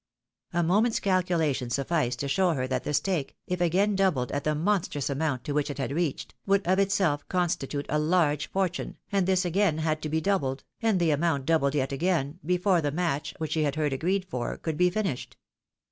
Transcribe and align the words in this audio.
A 0.51 0.63
moment's 0.63 0.99
calculation 0.99 1.69
sufficed 1.69 2.17
to 2.21 2.27
show 2.27 2.53
her 2.55 2.65
that 2.65 2.85
the 2.85 2.93
stake, 2.95 3.35
if 3.45 3.61
again 3.61 3.95
doubled 3.95 4.31
at 4.31 4.45
the 4.45 4.55
monstrous 4.55 5.11
amount 5.11 5.43
to 5.43 5.51
which 5.51 5.69
it 5.69 5.77
had 5.77 5.91
reached, 5.91 6.33
would 6.47 6.65
of 6.65 6.79
itself 6.79 7.29
constitute 7.29 7.85
a 7.87 7.99
large 7.99 8.49
fortune, 8.49 8.97
and 9.11 9.27
this 9.27 9.45
again 9.45 9.77
had 9.77 10.01
to 10.01 10.09
be 10.09 10.19
doubled, 10.19 10.63
and 10.81 10.99
the 10.99 11.11
amount 11.11 11.45
doubled 11.45 11.75
yet 11.75 11.91
again, 11.91 12.39
before 12.43 12.81
the 12.81 12.89
match 12.91 13.35
which 13.37 13.51
she 13.51 13.61
had 13.61 13.75
heard 13.75 13.93
agreed 13.93 14.25
for 14.25 14.57
could 14.57 14.75
be 14.75 14.89
finished. 14.89 15.37